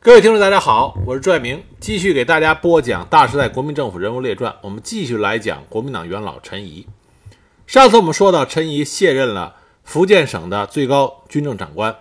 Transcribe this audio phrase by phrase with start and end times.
[0.00, 4.52] 各位听众，大家好，我是朱爱明，继续给大家播讲《大时代国民政府人物列传》。
[4.62, 6.86] 我们继续来讲国民党元老陈仪。
[7.66, 11.96] 上次我们说到，陈仪卸任了福建省的最高军政长官。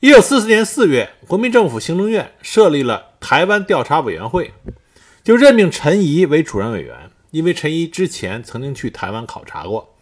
[0.00, 4.52] 一九四四年四月，国民政府行政院设立了台湾调查委员会，
[5.22, 9.94] 就任命陈仪为主任委员，因为陈仪之前曾经去台湾考察过。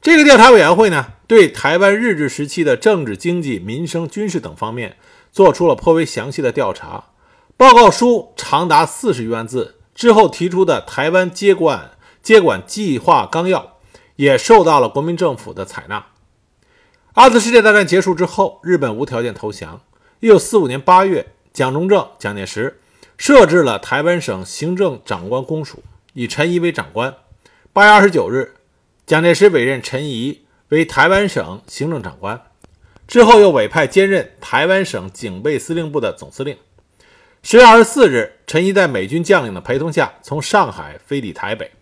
[0.00, 4.96] 这个调查委员会呢，对台湾日治时期的政治、经济、民生、军事等方面
[5.30, 7.04] 做出了颇为详细的调查。
[7.56, 13.76] 报告书长达四十余万字，之后提出的台湾接管接管计划纲要
[14.16, 16.06] 也受到了国民政府的采纳。
[17.12, 19.82] 二次世界大战结束之后，日本无条件投降。
[20.18, 22.80] 一九四五年八月，蒋中正、蒋介石
[23.16, 27.14] 设置了台湾省行政长官公署，以陈仪为长官。
[27.72, 28.56] 八月二十九日。
[29.06, 32.40] 蒋介石委任陈仪为台湾省行政长官，
[33.08, 36.56] 之后又委派兼任台湾省警备司令部的总司令。
[37.42, 41.72] 十月二十四日，陈仪在美军将领的陪同下从上海飞抵台北。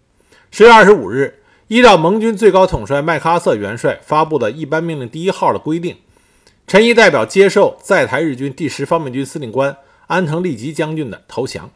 [0.50, 5.98] 十月二十五日，依照盟军最高统帅麦克阿瑟元帅发布的一般命令第一号的规定，
[6.66, 11.70] 陈仪代表接受在台日军第十方面军司令官安藤利吉将军的投降。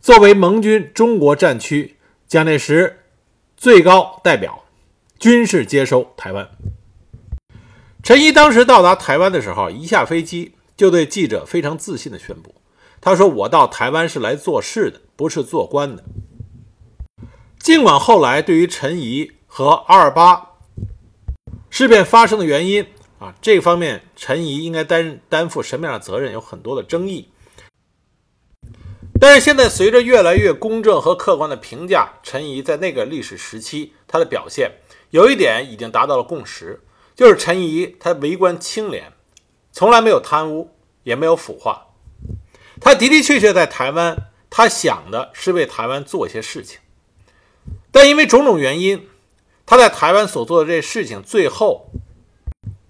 [0.00, 1.96] 作为盟军中国战区
[2.28, 3.00] 蒋介石
[3.56, 4.66] 最高代表。
[5.18, 6.48] 军事接收台湾。
[8.04, 12.54] 陈仪当时到达台湾的时候，一下飞机就对记者非常自信地宣布
[13.00, 16.04] ：“他说我到台湾是来做事的，不是做官的。”
[17.58, 20.52] 尽管后来对于陈仪和二二八
[21.68, 22.86] 事变发生的原因
[23.18, 27.28] 啊，这方面陈仪应该担担负什么样的责任，有很多的争议。
[29.20, 34.70] 但是现在随着越来越公正和客观的评价，陈仪在那个历史时期他的表现。
[35.10, 36.82] 有一点已经达到了共识，
[37.14, 39.10] 就是陈仪他为官清廉，
[39.72, 41.86] 从来没有贪污，也没有腐化。
[42.78, 46.78] 他的的确确在台湾，他想的是为台湾做一些事情，
[47.90, 49.08] 但因为种种原因，
[49.64, 51.90] 他在台湾所做的这些事情，最后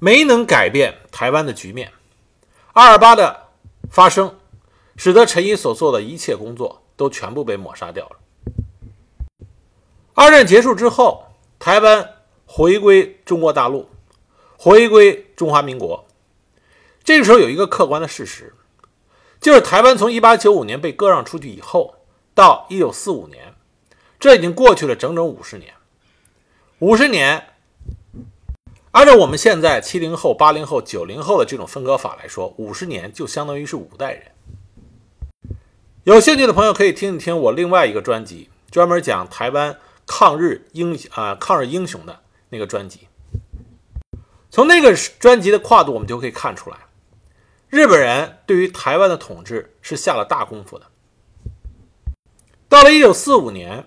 [0.01, 1.93] 没能改变台湾的局面。
[2.73, 3.47] 二二八的
[3.89, 4.37] 发生，
[4.97, 8.17] 使得陈仪所做的一切工作都全部被抹杀掉了。
[10.15, 11.28] 二战结束之后。
[11.59, 12.15] 台湾
[12.47, 13.89] 回归中国大陆，
[14.57, 16.07] 回归中华民国。
[17.03, 18.55] 这个时候有一个客观的事实，
[19.41, 21.97] 就是台湾从1895年被割让出去以后，
[22.35, 23.55] 到1945年，
[24.21, 25.75] 这已经过去了整整五十年。
[26.79, 27.49] 五十年，
[28.93, 34.23] 按照我们现在七零后、八零后、九零后的这种分割法来说，五十年就相当于是五代人。
[36.05, 39.77] 有兴趣的朋友可以听一听我另外一个专辑，专门讲台湾。
[40.09, 43.07] 抗日英啊，抗日英雄的那个专辑，
[44.51, 46.79] 从那个专辑的跨度，我们就可以看出来，
[47.69, 50.87] 日本人对于台湾的统治是下了大功夫的。
[52.71, 53.87] 到了一九四五年，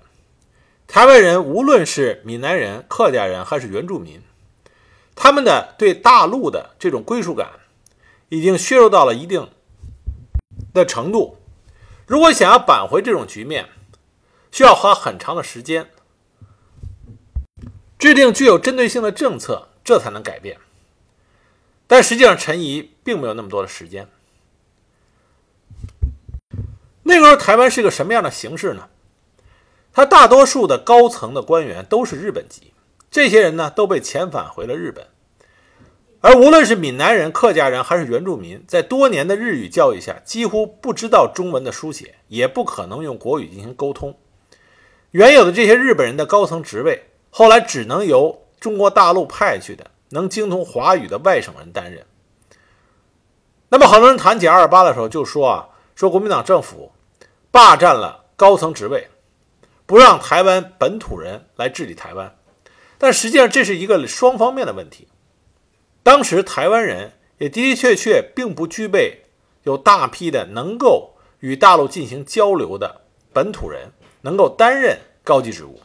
[0.86, 4.22] 台湾人无论是闽南人、客家人还是原住民，
[5.16, 7.50] 他们的对大陆的这种归属感
[8.30, 9.50] 已经削弱到了一定
[10.72, 11.40] 的程度。
[12.06, 13.68] 如果想要扳回这种局面，
[14.52, 15.90] 需要花很长的时间。
[18.02, 20.58] 制定具有针对性的政策，这才能改变。
[21.86, 24.08] 但实际上，陈仪并没有那么多的时间。
[27.04, 28.90] 那个时候，台湾是个什么样的形势呢？
[29.94, 32.74] 他大多数的高层的官员都是日本籍，
[33.12, 35.06] 这些人呢都被遣返回了日本。
[36.22, 44.18] 而无论是闽南人、客家人还是原住民，在多年的日语教育下，几乎不知道中文的书写，也不可能用国语进行沟通。
[45.12, 47.04] 原有的这些日本人的高层职位。
[47.32, 52.06] 后来只能由中国大陆派去的能精通华语的外省人担任。
[53.70, 56.92] 那么，很多人谈起二二八的时候，就说啊，说国民党政府
[57.50, 59.08] 霸占了高层职位，
[59.86, 62.38] 不让台湾本土人来治理台湾。
[62.98, 65.08] 但实际上，这是一个双方面的问题。
[66.04, 69.24] 当时台湾人也的的确确并不具备
[69.64, 73.02] 有大批的能够与大陆进行交流的
[73.32, 73.92] 本土人，
[74.22, 75.80] 能够担任高级职务。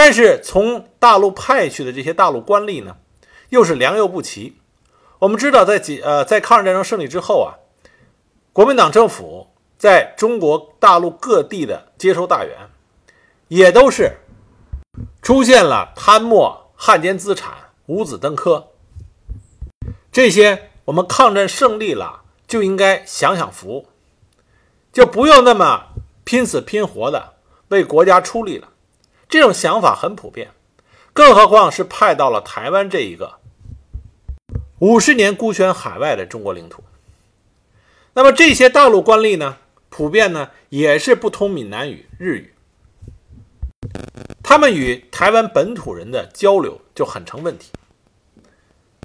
[0.00, 2.98] 但是从大陆派去的这些大陆官吏呢，
[3.48, 4.56] 又是良莠不齐。
[5.18, 7.58] 我们知道，在几呃，在抗日战争胜利之后啊，
[8.52, 12.56] 国民党政府在中国大陆各地的接收大员，
[13.48, 14.18] 也都是
[15.20, 17.52] 出现了贪墨、汉奸资产、
[17.86, 18.68] 五子登科
[20.12, 20.70] 这些。
[20.84, 23.88] 我们抗战胜利了，就应该享享福，
[24.92, 25.88] 就不用那么
[26.22, 27.34] 拼死拼活的
[27.70, 28.68] 为国家出力了。
[29.28, 30.50] 这种想法很普遍，
[31.12, 33.38] 更何况是派到了台湾这一个
[34.78, 36.82] 五十年孤悬海外的中国领土。
[38.14, 39.58] 那么这些大陆官吏呢，
[39.90, 42.54] 普遍呢也是不通闽南语、日语，
[44.42, 47.70] 他们与台湾本土人的交流就很成问题。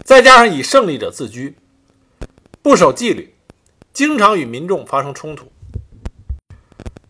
[0.04, 1.58] 再加上以胜利者自居，
[2.62, 3.36] 不守纪律，
[3.92, 5.52] 经常与民众发生冲突。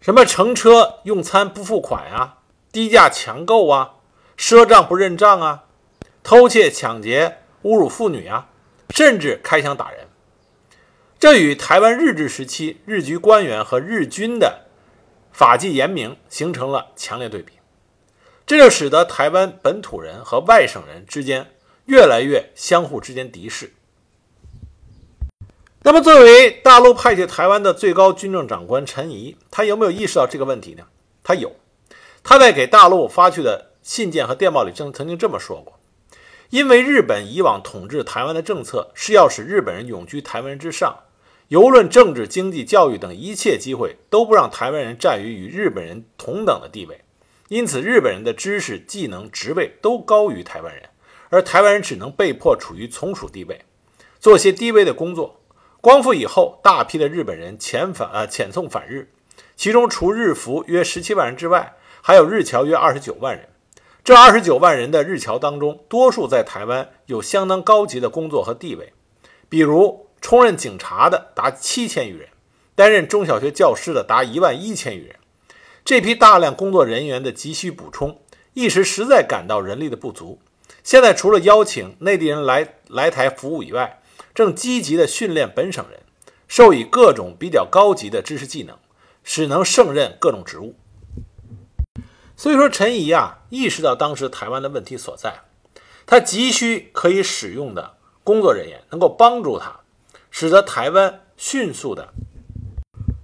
[0.02, 2.40] 什么乘车用餐不付款啊，
[2.74, 3.94] 低价强购啊，
[4.36, 5.66] 赊账不认账啊，
[6.24, 8.50] 偷窃抢劫、侮辱妇女啊，
[8.90, 10.08] 甚至开枪打人。
[11.20, 14.66] 这与台湾日治时期日局官员和日军的
[15.32, 17.54] 法纪严明形成了强烈对比，
[18.48, 21.52] 这就使得台湾本土人和外省人之间
[21.86, 23.72] 越来越相互之间敌视。
[25.84, 30.88] 那么，作为大陆派去台湾的最高军政长官陈仪，他有没有意识到这个问题呢？
[31.24, 31.56] 他有，
[32.24, 35.78] 他在给大陆发去的信件和电报里曾曾经这么说过：，
[36.50, 41.00] 因为日本以往统治台湾的政策是要使日本人永居台湾人之上，
[41.52, 47.02] 无论政治、经济、教育等一切机会都不让台湾人占于与日本人同等的地位，
[47.50, 50.90] 因此日本人的知识、技能、职位都高于台湾人，
[51.30, 53.66] 而台湾人只能被迫处于从属地位，
[54.20, 55.42] 做些低微的工作。
[55.82, 59.12] 光复以后，大批的日本人遣返呃遣送返日，
[59.58, 61.74] 其中除日俘约十七万人之外，
[62.06, 63.48] 还有日侨约二十九万人。
[64.04, 68.92] 这二十九万人的日侨当中，多数在台湾有相当高级的工作和地位，
[69.48, 72.28] 比如充任警察的达七千余人，
[72.76, 75.16] 担任中小学教师的达一万一千余人。
[75.86, 78.20] 这批大量工作人员的急需补充，
[78.54, 80.42] 一时实在感到人力的不足。
[80.84, 84.02] 现在除了邀请内地人来来台服务以外，
[84.36, 86.02] 正积极地训练本省人，
[86.50, 88.78] 授予各种比较高级的知识技能，
[89.24, 90.76] 使能胜任各种职务。
[92.44, 95.44] 所以说，陈仪啊，意识到当时台湾的问题所在，
[96.06, 99.80] 他急需可以使用的工作人员，能够帮助他，
[100.30, 102.10] 使得台湾迅速的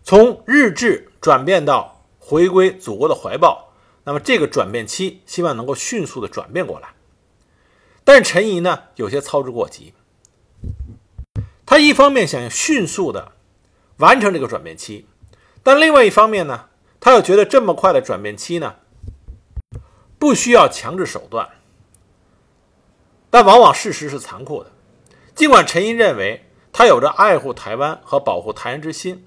[0.06, 3.74] 从日治转变到回归祖国的怀抱。
[4.06, 6.94] 那么，这个转变期，希望能够迅速的转变过来。
[8.06, 9.94] 但是，陈仪呢，有些操之过急。
[11.66, 13.34] 他一方面想迅速的
[13.98, 15.08] 完成这个转变期，
[15.62, 16.68] 但另外一方面呢，
[17.02, 18.76] 他又觉得这么快的转变期呢，
[20.20, 21.50] 不需要强制手段。
[23.32, 24.72] 但往往事实是残酷的。
[25.34, 29.26] 尽管陈毅认为他有着爱护台湾和保护台湾之心，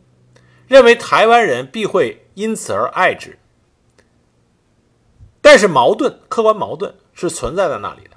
[0.69, 3.39] 认为台湾人必会因此而爱之，
[5.41, 8.17] 但是矛盾，客观矛盾是存在在那里的，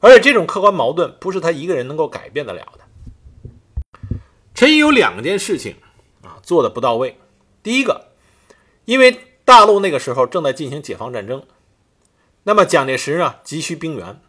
[0.00, 4.18] 而且这种客观矛盾不是他一个人能够改变得了的。
[4.54, 5.76] 陈毅有两件事情
[6.22, 7.18] 啊做的不到位。
[7.62, 8.08] 第一个，
[8.84, 11.42] 因为大陆那个时候正在进行解放战争，
[12.42, 14.20] 那么蒋介石呢急需兵员，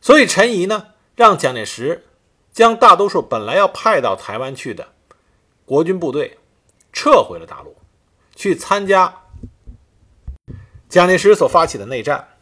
[0.00, 2.06] 所以陈仪呢让蒋介石
[2.52, 4.88] 将大多数本来要派到台湾去的
[5.64, 6.38] 国军部队
[6.92, 7.76] 撤回了大陆，
[8.34, 9.22] 去参加
[10.88, 12.36] 蒋介石所发起的内战。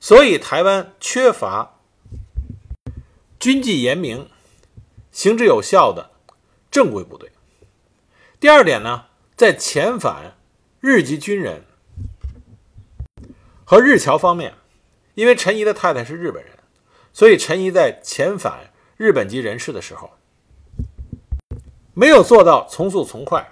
[0.00, 1.78] 所以台湾缺乏
[3.40, 4.28] 军纪严明、
[5.10, 6.10] 行之有效的。
[6.70, 7.32] 正规部队。
[8.38, 10.36] 第二点呢，在遣返
[10.80, 11.64] 日籍军人
[13.70, 14.54] 和日侨方面，
[15.12, 16.54] 因为陈仪的太太是日本人，
[17.12, 20.12] 所以陈仪在遣返日本籍人士的时候，
[21.92, 23.46] 没有做到从速从快，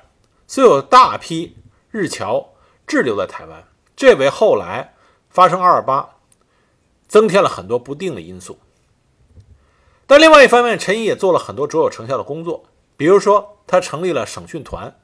[0.46, 1.58] 所以有大批
[1.90, 2.54] 日侨
[2.86, 3.62] 滞留在台湾，
[3.94, 4.94] 这为后来
[5.28, 6.16] 发生二二八
[7.06, 8.58] 增添了很多不定的因素。
[10.06, 12.64] 但另外一方面，陈仪也做了很多卓有成效的工作。
[12.96, 14.98] 比如说，他成立了省训团，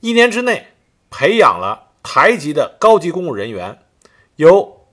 [0.00, 0.68] 一年之内
[1.10, 3.82] 培养了台籍的高级公务人员，
[4.36, 4.86] 由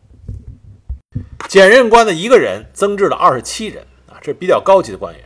[1.48, 5.24] 检任官的一个人增至了二十七人啊，这是比较高级的官员。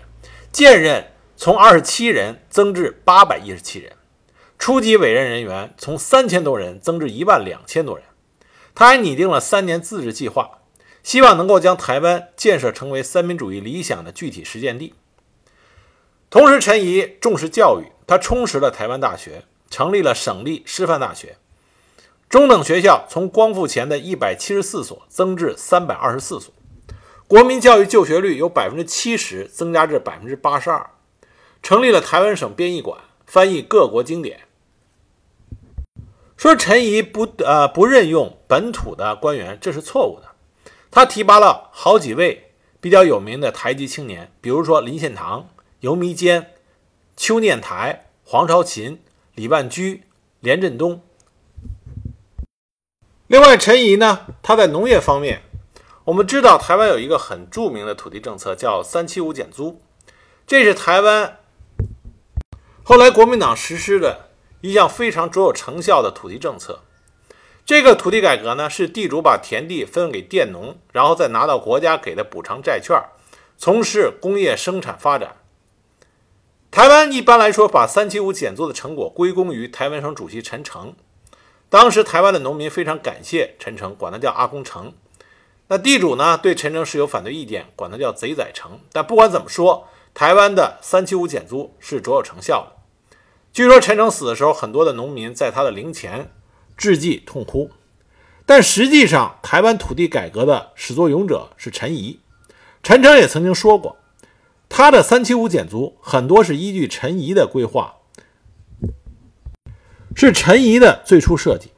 [0.51, 3.93] 荐任从二十七人增至八百一十七人，
[4.57, 8.03] 初级委任人员从三千多人增至一万两千多人。
[8.73, 10.59] 他还拟定了三年自治计划，
[11.03, 14.95] 希望能够将台湾建设成为三民主义理想的具体实践地。
[16.29, 21.37] 同时，陈仪重视教育，他充实了台湾大学，成立了省立师范大学，
[22.29, 26.53] 中等学校从光复前的一百七十四所增至三百二十四所，
[27.27, 30.89] 国民教育就学率由百分之七十增加至百分之八十二，
[31.63, 34.41] 成立了台湾省编译馆，翻译各国经典。
[36.35, 40.27] 说陈仪不呃不任用本土的官员，这是错误的。
[40.91, 45.49] 他提拔了好几位比较有名的台籍青年，比如说林献堂。
[45.81, 46.53] 游弥坚、
[47.15, 48.99] 邱念台、黄朝琴、
[49.35, 50.05] 李万居、
[50.39, 51.01] 连振东。
[53.27, 55.41] 另外，陈仪呢，他在农业方面，
[56.05, 59.81] 我们知道台湾有一个很著名的土地政策，叫“三七五减租”，
[60.47, 61.37] 这是台湾
[62.83, 64.29] 后来国民党实施的
[64.61, 66.79] 一项非常卓有成效的土地政策。
[67.65, 72.97] 这个土地改革呢，是地主把田地分给佃农，然后再拿到国家给的补偿债券，
[73.57, 75.35] 从事工业生产发展。
[76.71, 80.95] 台湾一般来说把三七五减租的成果归功于台湾省主席陈诚。
[81.69, 84.93] 当时台湾的农民非常感谢陈诚，管他叫阿公诚。
[85.67, 88.79] 那地主呢，对陈诚是有反对意见，管他叫贼仔诚。
[88.91, 92.77] 但不管怎么说，台湾的三七五减租是卓有成效的。
[93.51, 96.31] 据说陈诚死的时候，很多的农民在他的灵前。
[96.77, 97.71] 志祭痛哭，
[98.45, 102.19] 但实际上，台湾土地改革的始作俑者是陈仪。
[102.83, 103.97] 陈诚也曾经说过，
[104.69, 107.95] 他的三七五减租很多是依据陈仪的规划，
[110.19, 111.69] 是陈仪的最初设计。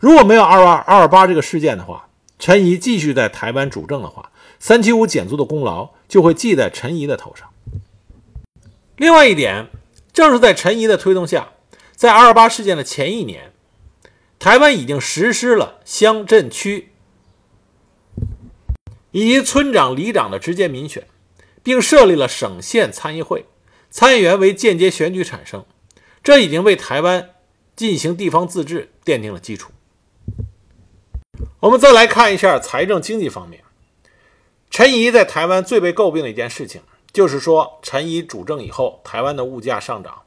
[0.00, 2.08] 如果没有二二二二八这个事件的话，
[2.40, 7.48] 陈仪继续在台湾主政的话，三七五减租的功劳就会记在陈仪的头上。
[8.96, 9.68] 另外一点，
[10.12, 11.50] 正是在陈仪的推动下，
[11.94, 13.52] 在二二八事件的前一年。
[14.40, 16.90] 台湾已经实施了乡镇区
[19.12, 21.06] 以及村长、里长的直接民选，
[21.62, 23.46] 并设立了省县参议会，
[23.88, 25.64] 参议员为间接选举产生，
[26.24, 27.30] 这已经为台湾
[27.74, 29.72] 进行地方自治奠定了基础。
[31.60, 33.62] 我们再来看一下财政经济方面，
[34.70, 40.22] 陈仪在台湾最被诟病的一件事情，就是说陈仪主政以后，台湾的物价上涨，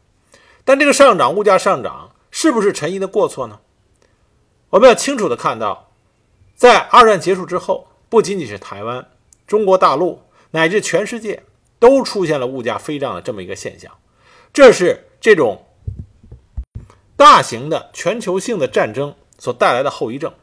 [0.64, 3.60] 但这个上涨，物价上涨，是不是陈仪的过错呢？
[4.70, 5.92] 我们要清楚地看到，
[6.56, 9.10] 在二战结束之后，不仅仅是台湾、
[9.46, 10.22] 中国大陆
[10.52, 11.44] 乃至全世界
[11.80, 13.92] 都出现了物价飞涨的这么一个现象，
[14.54, 15.65] 这是这种
[17.16, 20.34] 大型的全球性的战争所带来的后遗症。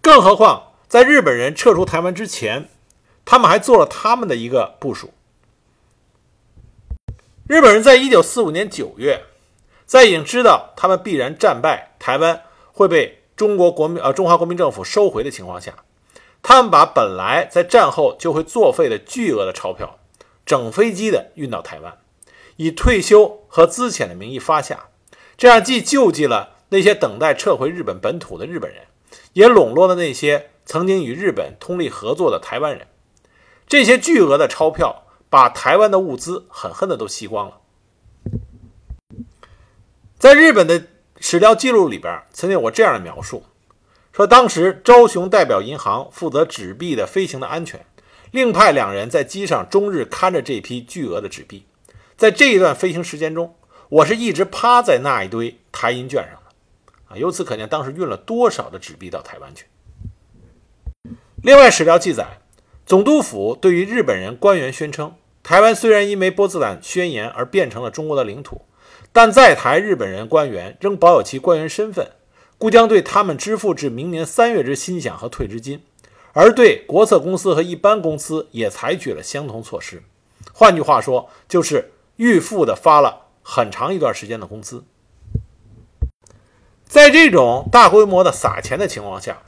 [0.00, 2.68] 更何况，在日本人撤出台湾之前，
[3.24, 5.12] 他们还做了他们的一个部署。
[7.48, 9.24] 日本人在一九四五年九月，
[9.86, 13.18] 在已经知道他们必然战败，台湾会被。
[13.34, 15.74] 中国国民呃中华国民政府收回的情况下，
[16.42, 19.98] 他们把本来在战后就会作废的巨额的钞票，
[20.44, 21.96] 整飞机的运到台湾，
[22.56, 24.90] 以退休和资遣的名义发下，
[25.36, 28.82] 这样既救济了那些等待撤回日本本土的日本人，
[29.32, 32.86] 也笼络了那些曾经与日本通力合作的台湾人。
[33.66, 37.60] 这些巨额的钞票把台湾的物资狠狠的都吸光了，
[40.18, 40.84] 在日本的。
[41.24, 43.44] 史料记录里边曾经有过这样的描述：
[44.12, 47.86] 说当时昭雄代表银行负责纸币的飞行的安全，
[48.32, 51.64] 另派两人在机上终日看着这批巨额的纸币。
[52.16, 53.54] 在这一段飞行时间中，
[53.92, 56.92] 我是一直趴在那一堆台银卷上的。
[57.08, 59.66] 啊，由此可见当时运了多少的纸币到台湾去。
[61.42, 62.38] 另外，史料记载，
[62.86, 68.62] 总督府对于日本人官员宣称，台湾虽然因为波茨坦宣言而变成了中国的领土。
[69.12, 72.12] 但在台日本人官员仍保有其官员身份，
[72.56, 75.82] 故将对他们支付至明年三月之薪饷和退职金，
[76.32, 80.02] 而对国策公司和一般公司也采取了相同措施。
[80.54, 84.84] 换句话说，就是预付的发了很长一段时间的工资。
[86.84, 89.42] 在这种大规模的撒钱的情况下，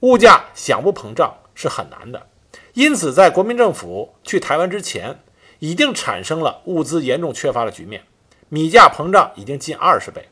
[0.00, 2.28] 物价想不膨胀是很难的。
[2.74, 5.20] 因此，在国民政府去台湾之前，
[5.58, 8.04] 已经产生了物资严重缺乏的局面。
[8.48, 10.28] 米价膨胀已经近二十倍，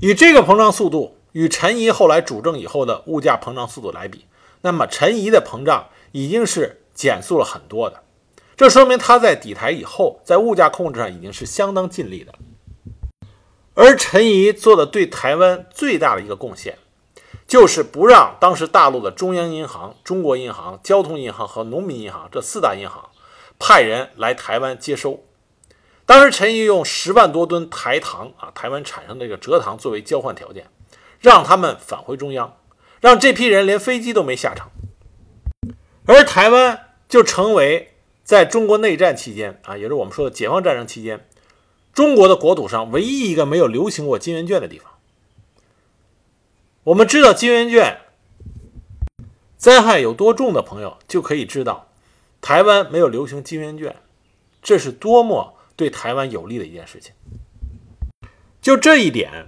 [0.00, 4.26] 以这个膨胀速度与陈仪后来主政以后的物价膨胀速度来比，
[4.62, 8.02] 那么陈仪的膨胀已经是减速了很多的。
[8.60, 12.34] 这说明他在抵台以后，在物价控制上已经是相当尽力的。
[13.72, 16.76] 而陈仪做的对台湾最大的一个贡献，
[17.46, 23.08] 就是不让当时大陆的中央银行、中国银行、交通银行和农民银行这四大银行
[23.58, 25.24] 派人来台湾接收。
[26.04, 30.66] 当时陈仪用十万多吨台糖啊，台湾产生的这个蔗糖作为交换条件，
[31.18, 32.58] 让他们返回中央，
[33.00, 34.70] 让这批人连飞机都没下场。
[36.04, 37.89] 而台湾就成为
[38.30, 41.26] 在中国内战期间啊，也是我们说的解放战争期间，
[41.92, 44.88] 中国的国土上唯一一个没有流行过金圆券的地方。
[46.84, 48.02] 我们知道金圆券
[49.56, 51.88] 灾害有多重的朋友，就可以知道
[52.40, 53.96] 台湾没有流行金圆券，
[54.62, 55.56] 这是多么。
[55.74, 57.12] 对台湾有利的一件事情，
[58.60, 59.46] 就这一点，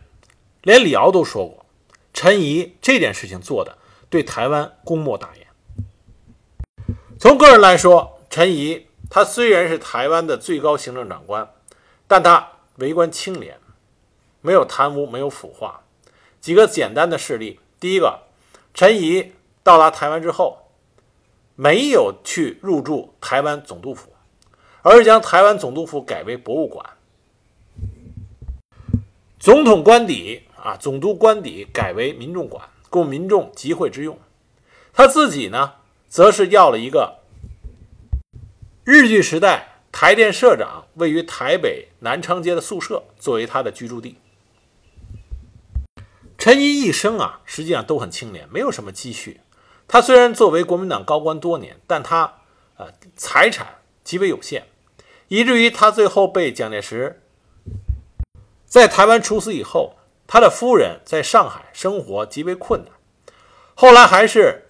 [0.62, 1.66] 连李敖都说过，
[2.14, 3.78] 陈仪这件事情做的
[4.10, 5.46] 对台湾功莫大焉。
[7.20, 11.52] 从个人来说，陈仪他虽然是台湾的最高行政长官，
[12.08, 13.58] 但他为官清廉，
[14.40, 15.82] 没有贪污，没有腐化。
[16.40, 18.20] 几个简单的事例：第一个，
[18.72, 20.70] 陈仪到达台湾之后，
[21.56, 24.14] 没有去入驻台湾总督府。
[24.80, 26.86] 而将台湾总督府改为博物馆，
[29.38, 34.18] 总统官邸啊，总督官邸改为民众馆，供民众集会之用。
[34.94, 35.74] 他自己呢，
[36.08, 37.18] 则是要了一个
[38.84, 44.16] 日据时代台电社长位于台北南昌街的宿舍作为他的居住地。
[46.36, 49.40] 陈仪一生啊，实际上都很清廉，没有什么积蓄。
[49.86, 52.40] 他虽然作为国民党高官多年，但他
[52.76, 54.66] 呃财产极为有限，
[55.28, 57.22] 以至于他最后被蒋介石
[58.66, 59.94] 在台湾处死以后，
[60.26, 62.90] 他的夫人在上海生活极为困难。
[63.74, 64.61] 后来还是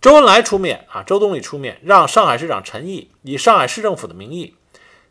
[0.00, 4.54] 周恩来出面啊，周总理出面，让上海市长陈毅以上海市政府的名义，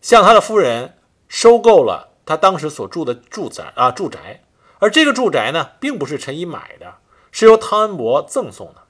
[0.01, 4.44] 向他的夫人收购了他当时所住的住宅啊住宅。
[4.79, 6.96] 而这个住宅呢，并不是陈毅买的，
[7.32, 8.84] 是由汤恩伯赠送的。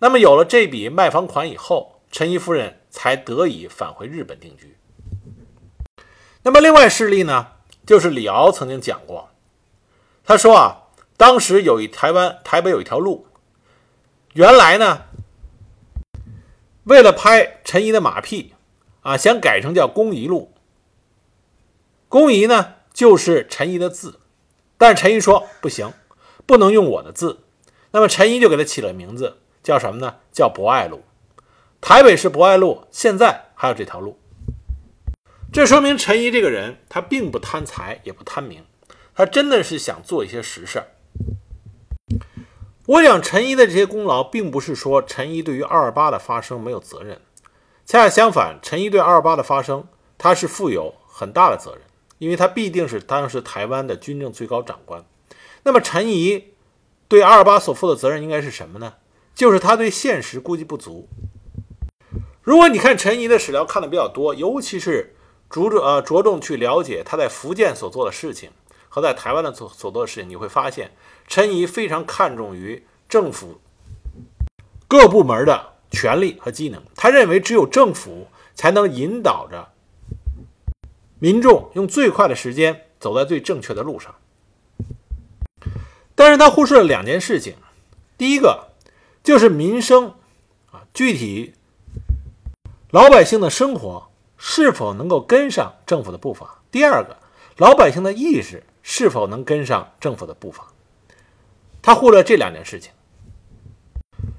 [0.00, 4.76] 那么有了这笔卖房款以后，陈毅夫人才得以返回日本定居。
[6.42, 7.48] 那么另外事例呢，
[7.86, 9.30] 就是李敖曾经讲过，
[10.24, 10.82] 他说啊，
[11.16, 13.26] 当时有一台湾台北有一条路，
[14.32, 15.02] 原来呢，
[16.90, 18.52] 为了拍陈仪的马屁
[19.02, 20.52] 啊，想改成叫公仪路。
[22.08, 24.18] 公仪呢，就是陈仪的字。
[24.76, 25.92] 但是陈毅说不行，
[26.46, 27.44] 不能用我的字。
[27.92, 30.16] 那么陈毅就给他起了名字，叫什么呢？
[30.32, 31.04] 叫博爱路。
[31.80, 34.18] 台北市博爱路现在还有这条路。
[35.52, 38.64] 这说明陈毅这个人，他并不贪财，也不贪名，
[39.14, 40.82] 他真的是想做一些实事。
[42.90, 47.20] 我想陈毅的这些功劳，并不是说陈毅对于二二八的发生没有责任，
[47.86, 49.86] 恰恰相反，陈毅对二二八的发生，
[50.18, 51.82] 他是负有很大的责任。
[52.18, 55.04] 因为他必定是当时台湾的军政最高长官，
[55.62, 56.52] 那么陈仪
[57.06, 58.94] 对二二八所负的责任应该是什么呢？
[59.36, 61.08] 就是他对现实估计不足。
[62.42, 65.14] 如果你看陈仪的史料看的比较多，尤其是
[65.48, 68.50] 着重呃着重去了解他在福建所做的事情
[68.88, 70.90] 和在台湾的所所做的事情，你会发现
[71.30, 73.60] 陈仪非常看重于政府
[74.88, 79.68] 各部门的权力和机能，他认为只有政府才能引导着。
[81.20, 84.12] 民众用最快的时间走在最正确的路上，
[86.16, 87.54] 但是他忽视了两件事情。
[88.18, 88.70] 第一个
[89.22, 90.14] 就是民生
[90.72, 91.54] 啊，具体
[92.90, 97.16] 老百姓的生活是否能够跟上政府的步伐；第二个，
[97.56, 100.66] 老百姓的意识是否能跟上政府的步伐。
[101.90, 102.92] 他忽略这两件事情。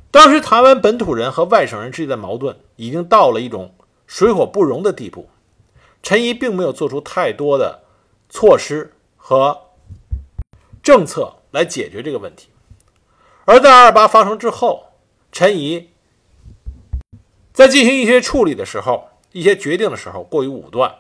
[0.10, 3.76] 当时台湾本土人和外省人之间的矛盾已经到了一种
[4.08, 5.30] 水火不容的地步。
[6.02, 7.82] 陈仪并没有做出太多的
[8.30, 9.64] 措施和
[10.82, 12.48] 政策来解决这个问题，
[13.44, 14.86] 而在二二八发生之后，
[15.34, 15.90] 陈仪
[17.52, 20.96] 在进行一些处理的时候、一些决定的时候过于武断，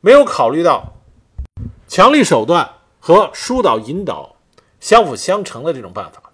[0.00, 0.92] 没有考虑到
[1.88, 4.35] 强力手段和疏导引导
[4.80, 6.32] 相辅相成的这种办法。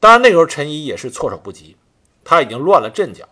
[0.00, 1.76] 当然，那个时候陈仪也是措手不及，
[2.24, 3.28] 他已经乱了阵脚，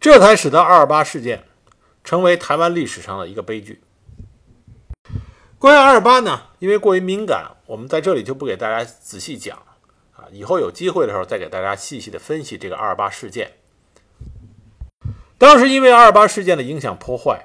[0.00, 1.44] 这才使得二二八事件。
[2.04, 3.80] 成为台湾历史上的一个悲剧。
[5.58, 9.58] 关于二二八呢，因为过于敏感，我们在这里就不给大家仔细讲
[10.14, 10.30] 啊。
[10.30, 13.54] 以后有机会的时候再给大家细细的分析这个二二八事件。
[15.36, 17.44] 当时因为二二八事件的影响破坏，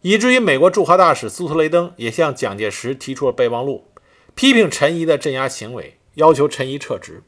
[0.00, 3.89] 以至于美国驻华大使苏特雷登也向蒋介石提出了备忘录，
[4.34, 7.22] 批评陈仪的镇压行为，要求陈仪撤职。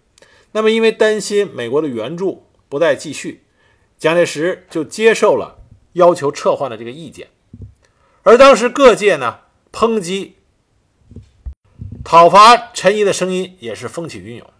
[0.52, 3.44] 那么因为担心美国的援助不再继续，
[3.98, 5.58] 蒋介石就接受了。
[5.94, 7.28] 要求撤换的这个意见，
[8.22, 10.36] 而当时各界呢抨击、
[12.02, 14.50] 讨伐陈仪的声音也是风起云涌，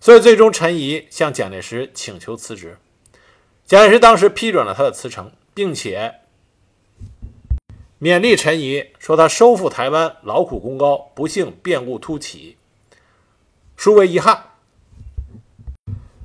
[0.00, 2.78] 所以最终陈仪向蒋介石请求辞职。
[3.64, 6.19] 蒋介石当时批准了他的辞呈，并且
[8.00, 12.56] 勉励陈仪说：“他收复台湾劳苦功高，不幸变故突起，
[13.76, 14.44] 殊为遗憾。”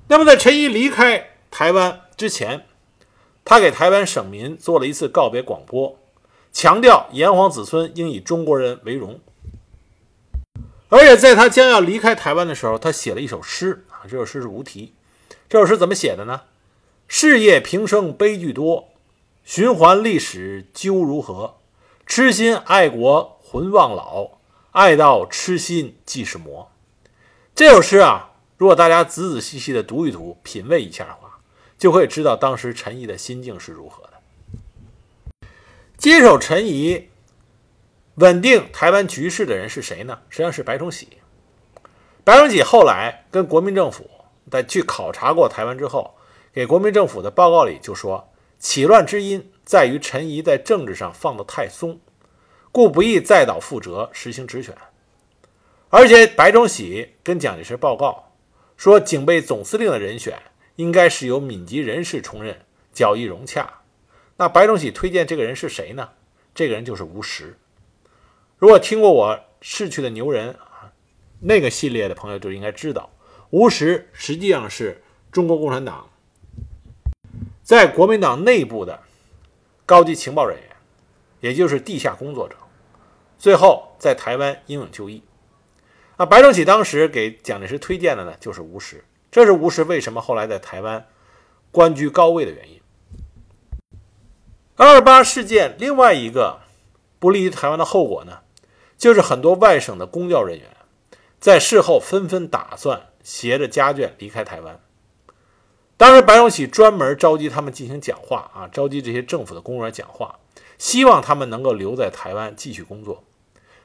[0.08, 2.66] 那么在陈仪离开台湾之前。
[3.48, 6.00] 他给台湾省民做了一次告别广播，
[6.52, 9.20] 强调炎黄子孙应以中国人为荣。
[10.90, 14.96] 而且在他将要离开台湾的时候，他写了一首诗啊，这首诗是无题。
[15.48, 16.42] 这首诗怎么写的呢？
[17.08, 18.90] 事业平生悲剧多，
[19.44, 21.58] 循环历史究如何？
[22.06, 24.38] 痴心爱国魂忘老，
[24.72, 26.72] 爱到痴心即是魔。
[27.56, 31.40] 这首诗啊，如果大家仔仔细细的读一读，品味一下的话。
[31.78, 35.48] 就会知道当时陈仪的心境是如何的。
[35.98, 37.10] 接手陈仪、
[38.16, 40.20] 稳定台湾局势的人是谁呢？
[40.30, 41.18] 实际上是白崇禧。
[42.24, 44.10] 白崇禧后来跟国民政府
[44.50, 46.16] 在去考察过台湾之后，
[46.54, 52.00] 给国民政府的报告里就说：起乱之因在于陈仪在政治上放得太松。
[52.72, 54.76] 故不宜再蹈覆辙，实行直选。
[55.90, 58.32] 而且白崇禧跟蒋介石报告
[58.78, 60.38] 说，警备总司令的人选
[60.76, 63.82] 应该是由闽籍人士充任，较易融洽。
[64.38, 66.10] 那白崇禧推荐这个人是谁呢？
[66.54, 67.58] 这个人就是吴石。
[68.58, 70.92] 如果听过我逝去的牛人啊
[71.40, 73.10] 那个系列的朋友，就应该知道，
[73.52, 75.02] 吴石实际上是
[75.32, 76.10] 中国共产党
[77.64, 79.02] 在国民党内部的
[79.86, 80.76] 高级情报人员，
[81.42, 82.56] 也就是地下工作者。
[83.38, 85.24] 最后在台湾英勇就义。
[86.18, 89.04] 啊，白崇禧当时给蒋介石推荐的呢，就是吴石。
[89.30, 91.06] 这是吴石为什么后来在台湾
[91.72, 92.82] 官居高位的原因。
[94.78, 96.62] 二二八事件另外一个
[97.20, 98.40] 不利于台湾的后果呢，
[98.98, 100.70] 就是很多外省的公教人员
[101.40, 104.80] 在事后纷纷打算携着家眷离开台湾。
[105.98, 110.40] 当时白崇禧专门召集他们进行讲话啊，召集这些政府的公务员讲话，
[110.78, 113.24] 希望他们能够留在台湾继续工作。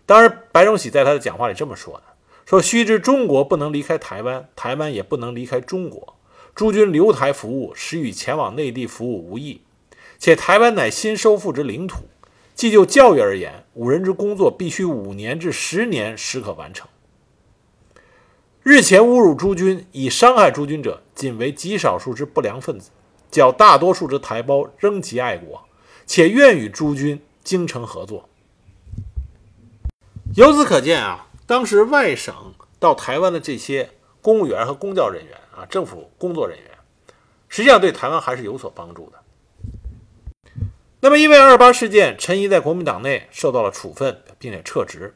[0.07, 2.03] 当然，白崇禧在他的讲话里这么说的
[2.45, 6.17] ：“说须知中国不能离开台湾，台湾也不能离开中国。
[6.53, 9.61] 诸君留台服务，实与前往内地服务无异。”
[10.19, 12.09] 且台湾乃新收复之领土，
[12.57, 16.89] 既就教育而言，五人之工作必须五年至十年时可完成。
[18.63, 22.89] 日前侮辱诸君、以伤害诸君者，仅为极少数之不良分子，
[23.31, 25.63] 较大多数之台胞仍极爱国，
[26.07, 28.27] 且愿与诸军精诚合作。
[30.35, 32.35] 由此可见啊，当时外省
[32.79, 33.91] 到台湾的这些
[34.23, 36.71] 公务员和公教人员啊，政府工作人员，
[37.51, 39.19] 实际上对台湾还是有所帮助的。
[41.03, 45.15] 那么，因为二八事件，陈仪在国民党内受到了处分，并且撤职。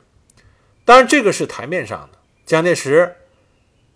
[0.85, 2.19] 当然，这个是台面上的。
[2.45, 3.17] 蒋介石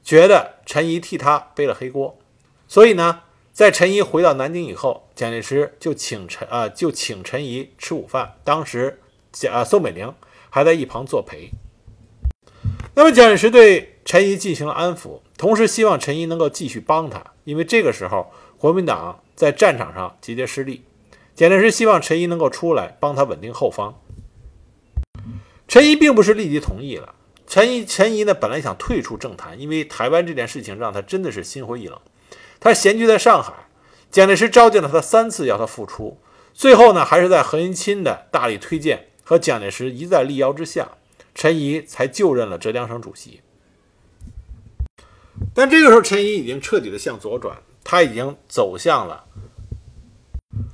[0.08, 2.18] 觉得陈仪替他背了黑锅，
[2.66, 8.38] 所以呢，在陈仪回到南京以后，蒋介石就请陈啊，就请陈仪吃午饭。
[8.42, 10.14] 当时，蒋宋美龄
[10.48, 11.50] 还在一旁作陪。
[12.94, 20.86] 那么，蒋介石对陈仪进行了安抚，同时希望陈仪能够继续帮他，因为这个时候国民党在战场上节节失利。
[21.34, 24.00] 蒋介石希望陈仪能够出来帮他稳定后方。
[25.68, 27.14] 陈仪并不是立即同意了。
[27.48, 31.98] 陈仪，陈仪呢，本来想退出政坛，因为台湾这件事情让他真的是心灰意冷。
[32.60, 33.54] 他闲居在上海，
[34.10, 36.18] 蒋介石召见了他三次，要他复出。
[36.52, 40.88] 最后呢，还是在何应钦的大力推荐和蒋介石一再力邀之下，
[41.34, 43.40] 陈仪才就任了浙江省主席。
[45.54, 49.24] 但这个时候，陈仪已经彻底的向左转，他已经走向了。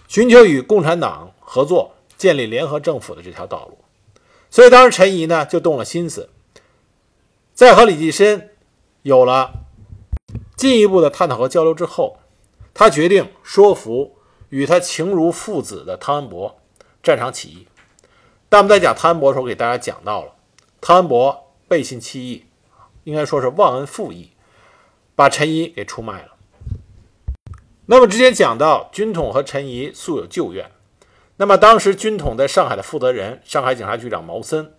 [0.08, 3.78] 寻求与共产党合作、建立联合政府的这条道路，
[4.50, 6.30] 所以当时陈仪呢就动了心思，
[7.54, 8.50] 在和李济深
[9.02, 9.52] 有了
[10.56, 12.18] 进一步的探讨和交流之后，
[12.74, 14.16] 他决定说服
[14.48, 16.60] 与他情如父子的汤恩伯
[17.00, 17.68] 战场起义。
[18.48, 20.32] 但我们在讲汤恩伯的时候，给大家讲到了
[20.80, 22.44] 汤恩伯背信弃义，
[23.04, 24.32] 应该说是忘恩负义，
[25.14, 26.32] 把陈仪给出卖了。
[27.86, 30.72] 那么之前讲到，军统和陈仪素有旧怨。
[31.36, 34.74] 那么当时军统在上海的负责人，上海警察局长毛森，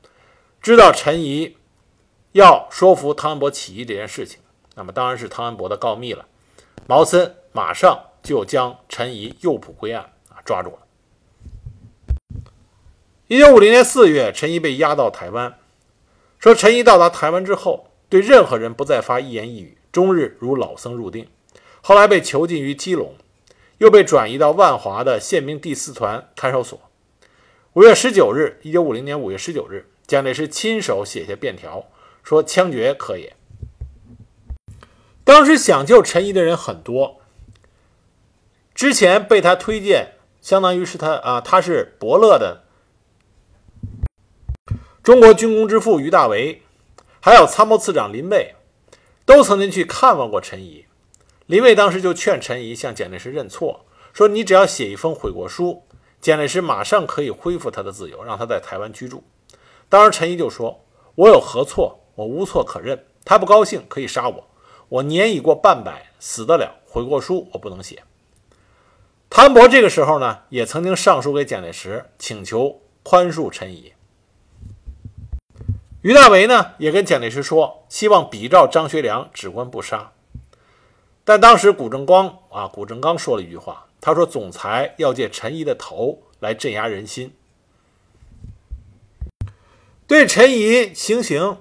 [0.62, 1.56] 知道陈仪
[2.36, 4.42] 要说服汤恩伯起义这件事情，
[4.76, 6.26] 那么当然是汤恩伯的告密了。
[6.86, 10.80] 毛森马上就将陈仪诱捕归案啊，抓住了。
[13.28, 15.58] 一九五零年四月，陈仪被押到台湾。
[16.38, 21.30] 说陈仪到达台湾之后，对任何人不再发一言一语，终日如老僧入定。
[21.80, 23.16] 后来被囚禁于基隆，
[23.78, 26.78] 又被转移到万华的宪兵第四团看守所。
[27.72, 31.86] 五月十九日，一九五零年五月十九日，蒋介石亲手写下便条，
[32.26, 33.32] 说枪决可以。
[35.24, 37.22] 当时想救陈仪的人很多，
[38.74, 42.64] 之前被他推荐，相当于是他啊，他是伯乐的
[45.04, 46.64] 中国军工之父于大为，
[47.22, 48.56] 还有参谋次长林蔚，
[49.24, 50.86] 都曾经去看望过陈仪。
[51.46, 55.84] 林蔚当时就劝陈仪向蒋介石认错，说：“你只要写一封悔过书，
[56.20, 59.24] 蒋介石马上可以恢复他的自由，让他在台湾居住。”
[59.90, 60.84] 当时陈仪就说
[61.14, 62.00] ：“我有何错？
[62.16, 63.06] 我无错可认。
[63.24, 64.48] 他不高兴可以杀我，
[64.90, 66.80] 我年已过半百，死得了。
[66.86, 68.04] 悔过书我不能写。”
[69.30, 73.94] 谭伯这个时候呢，也曾经上书给蒋介石，请求宽恕陈仪。
[76.02, 80.14] 于大为呢，也跟蒋介石说，希望比照张学良，只关不杀。
[81.24, 87.36] 但当时谷正光啊，谷正刚说了一句话，他说：“总裁要借陈仪的头来镇压人心。”
[90.06, 91.58] 对陈仪行刑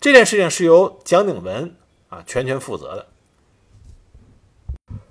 [0.00, 1.76] 这件事情是由蒋鼎文
[2.08, 3.06] 啊全权负责的，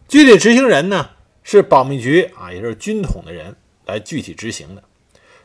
[0.08, 1.12] 具体执行人呢
[1.44, 4.84] 是保密局啊，也就是军统的人来具体执行的。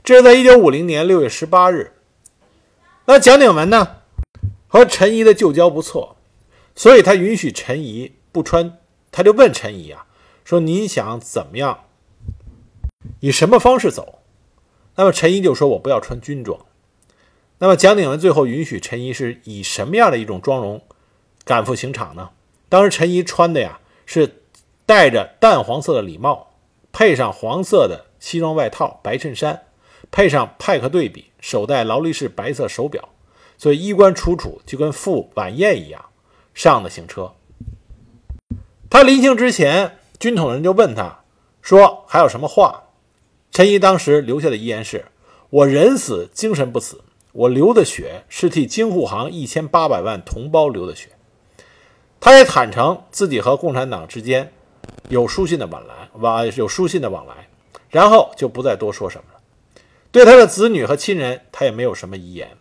[0.02, 1.92] 这是在一九五零年六月十八日。
[3.04, 3.96] 那蒋鼎文呢，
[4.66, 6.16] 和陈仪的旧交不错，
[6.74, 8.78] 所以他允许陈仪不穿，
[9.12, 10.06] 他就问陈仪啊，
[10.42, 11.84] 说你想怎么样，
[13.20, 14.20] 以什么方式走？
[14.96, 16.58] 那么陈仪就说我不要穿军装。
[17.64, 20.82] 那么蒋鼎文最后允许陈仪是以什么样的一种妆容
[21.46, 22.28] 赶赴刑场呢？
[22.68, 24.42] 当时陈仪穿的呀是
[24.84, 26.50] 戴着淡黄色的礼帽，
[26.92, 29.62] 配上黄色的西装外套、白衬衫。
[30.10, 33.08] 配上派克对比，手戴劳力士白色手表，
[33.56, 36.04] 所以衣冠楚楚，就跟赴晚宴一样，
[36.52, 37.32] 上的刑车。
[38.90, 41.20] 他临行之前，军统人就问他
[41.62, 42.90] 说：“还有什么话？”
[43.50, 45.06] 陈仪当时留下的遗言是
[45.48, 47.00] ：“我人死，精神不死。
[47.34, 51.10] 我流的血是替京沪杭一千八百万同胞流的血。”
[52.20, 54.50] 他也坦诚自己和共产党之间
[55.10, 57.48] 有书信的往来，往有书信的往来，
[57.90, 59.40] 然后就不再多说什么了。
[60.10, 62.56] 对他的子女和亲人，他也没有什么遗言，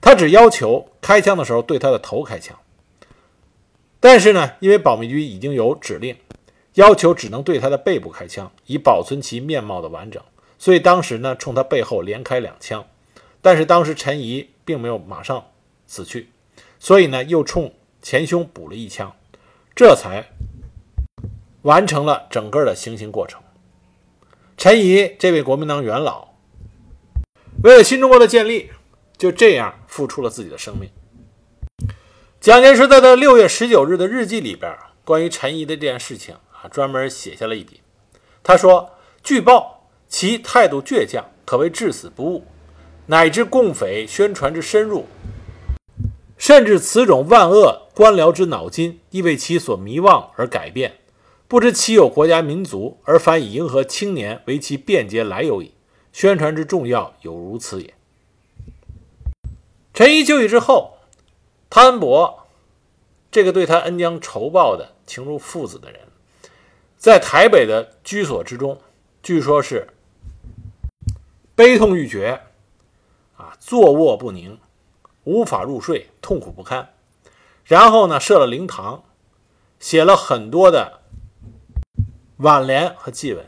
[0.00, 2.56] 他只要求开枪的时候对他的头开枪。
[3.98, 6.14] 但是呢，因为保密局已经有指令，
[6.74, 10.22] 要求只能对他的背部开枪，以保存其面貌的完整，
[10.58, 12.86] 所以当时呢，冲他背后连开两枪。
[13.42, 15.46] 但是当时陈仪并没有马上
[15.86, 16.30] 死去，
[16.78, 19.14] 所以呢，又冲前胸补了一枪，
[19.74, 20.30] 这才
[21.62, 23.40] 完成了整个的行刑过程。
[24.56, 26.28] 陈仪这位国民党元老。
[27.62, 28.70] 为了新中国的建立，
[29.18, 30.88] 就这样付出了自己的生命。
[32.40, 34.74] 蒋介石在他六月十九日的日记里边，
[35.04, 37.82] 关于陈仪的这件事情啊，专门写下了一笔。
[38.42, 42.46] 他说：“据报其态度倔强，可谓至死不悟，
[43.10, 45.06] 乃至共匪宣传之深入，
[46.38, 50.98] 甚至此种万恶官僚之脑筋，亦为其所迷惘而改变。
[51.48, 55.74] 不知其有国家民族，而反以迎合青年为其便捷来由矣。”
[56.12, 57.94] 宣传之重要有如此也。
[59.92, 60.98] 陈仪就义之后，
[61.68, 62.46] 汤恩伯
[63.32, 66.02] 这个对他恩将仇报的情如父子的人，
[66.96, 68.80] 在台北的居所之中，
[69.20, 69.88] 据说是
[71.56, 72.40] 悲痛欲绝，
[73.60, 74.58] 坐卧不宁，
[75.24, 76.94] 无法入睡，痛苦不堪。
[77.62, 79.04] 然后呢，设了灵堂，
[79.78, 81.02] 写了很多的
[82.38, 83.44] 挽联和祭文，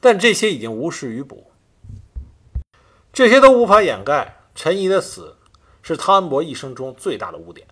[0.00, 1.52] 但这些已经无事于补。
[3.12, 5.36] 这些都无法掩盖陈仪的死
[5.82, 7.68] 是汤恩伯一生中最大的污点。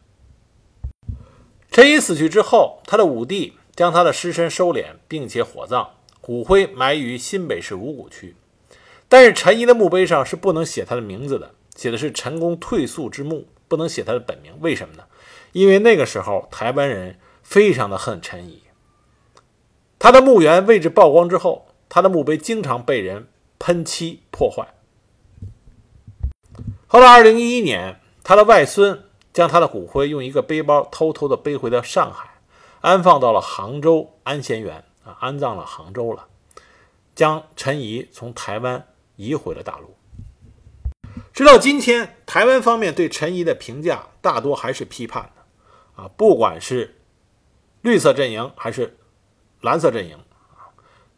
[1.70, 5.88] 陈仪死去之后，他的五弟将他的尸身收敛，并且火葬，
[6.20, 8.37] 骨灰埋于新北市五股区。
[9.11, 14.57] 但是陈仪的墓碑上是不能写他的名字的，写的是“陈公退宿之墓”，不能写他的本名。
[14.61, 15.05] 为什么呢？
[15.51, 18.62] 因为那个时候台湾人非常的恨陈仪。
[19.99, 23.27] 他的墓园位置曝光之后，他的墓碑经常被人
[23.59, 24.75] 喷漆破坏。
[26.87, 32.40] 后来，二零一一年，他的外孙将他的骨灰用一个背包偷偷的背回到上海，
[32.81, 36.29] 安放到了杭州安贤园啊，安葬了杭州了，
[37.16, 38.87] 将陈仪从台湾
[39.20, 39.96] 移回了大陆。
[41.33, 47.00] 直到今天，台湾方面对陈仪的评价大多还是批判的啊，不管是
[47.83, 48.98] 绿色阵营还是
[49.61, 50.18] 蓝色阵营，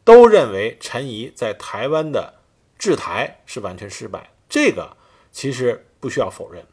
[0.05, 2.41] 都认为陈仪在台湾的
[2.79, 4.31] 治台是完全失败。
[4.49, 4.97] 这个。
[5.35, 6.67] 其实不需要否认，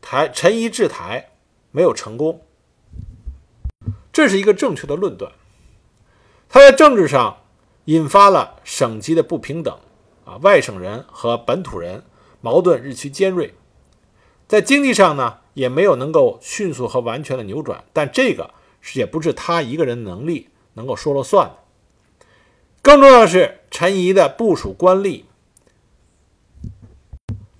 [0.00, 1.30] 台陈仪治台
[1.70, 2.44] 没有成功，
[4.12, 5.30] 这是一个正确的论断。
[6.48, 7.44] 他在政治上
[7.84, 9.78] 引发了省级的不平等，
[10.38, 12.02] 外省人和本土人
[12.40, 13.54] 矛盾日趋尖锐。
[14.48, 18.52] 在经济上呢，也没有能够迅速和完全的扭转，但这个
[18.94, 21.52] 也不是他一个人能力能够说了算。
[22.82, 25.24] 更重要的是，陈仪的部署官吏。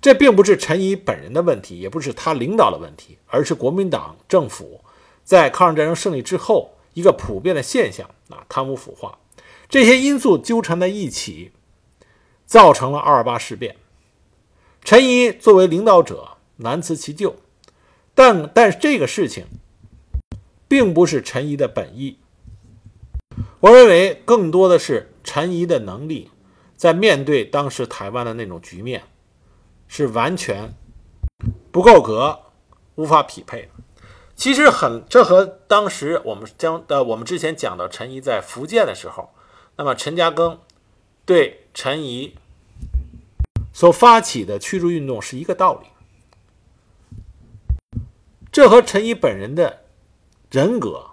[0.01, 4.83] 这并不是陈仪本人的问题，也不是他领导的问题，而是国民党政府
[5.23, 9.19] 在抗日战争胜利之后一个普遍的现象啊，贪污腐化，
[9.69, 11.51] 这些因素纠缠在一起，
[12.51, 13.77] 造成了二二八事变。
[14.83, 17.37] 陈仪作为领导者难辞其咎，
[18.13, 19.45] 但但是这个事情
[20.67, 22.19] 并不是陈仪的本意。
[23.61, 26.29] 我认为更多的是陈仪的能力，
[26.75, 29.03] 在面对当时台湾的那种局面。
[29.93, 30.73] 是完全
[31.69, 32.39] 不够格，
[32.95, 33.69] 无法匹配。
[34.37, 39.31] 其实很，这和当时我们将呃我们之前讲到陈仪在福建的时候，
[39.75, 40.59] 那么陈嘉庚
[41.25, 42.37] 对陈仪
[43.73, 45.87] 所发起的驱逐运动是一个道理。
[48.51, 49.85] 这和陈仪本人的
[50.49, 51.05] 人格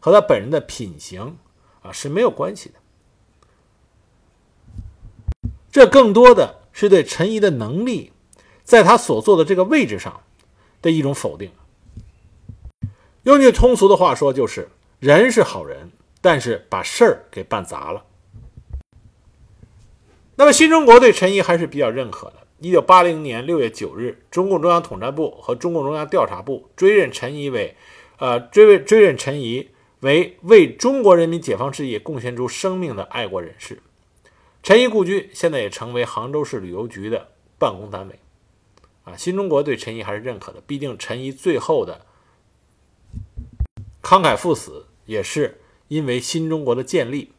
[0.00, 1.38] 和他本人的品行
[1.82, 2.74] 啊是没有关系的。
[5.70, 6.60] 这更多的。
[6.76, 8.10] 是对陈仪的能力，
[8.64, 10.22] 在他所做的这个位置上
[10.82, 11.52] 的一种否定。
[13.22, 18.04] 用句通俗的话说，就是人是好人，但是把事儿给办砸了。
[20.36, 22.46] 那么新中国对陈仪还是比较认可的。
[22.60, 27.76] 一九八零年六月九日，中共中央统战部和中共中央调查部追认陈仪为，
[28.18, 29.68] 呃，追认追认陈仪
[30.00, 33.80] 为为中国人民解放事业贡献出生命的爱国人士。
[34.62, 38.18] 陈仪故居现在也成为杭州市旅游局的办公单位。
[39.04, 42.06] 啊，新中国对陈仪还是认可的，毕竟陈仪最后的
[44.02, 47.32] 慷慨赴死，也是因为新中国的建立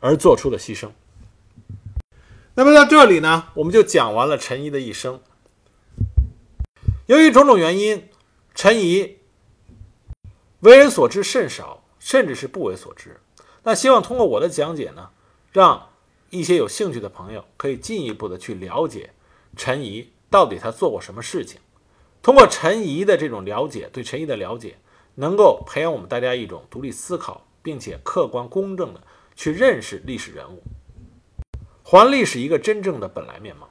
[0.00, 0.88] 而做出的牺牲。
[2.56, 5.20] 那么到这里呢，我们就讲完了陈仪的一生。
[7.06, 8.08] 由于种种原因，
[8.54, 9.18] 陈仪
[10.60, 13.20] 为人所知甚少，甚至是不为所知。
[13.64, 15.10] 那希望通过我的讲解呢，
[15.50, 15.90] 让
[16.30, 19.10] 一些有兴趣的朋友可以进一步的去了解
[19.56, 21.60] 陈仪到底他做过什么事情。
[22.22, 24.78] 通过陈仪的这种了解，对陈仪的了解，
[25.16, 29.02] 能够培养我们大家一种独立思考，并且客观公正的
[29.34, 30.62] 去认识历史人物。
[31.84, 33.68] 还历史一个真正的本来面貌。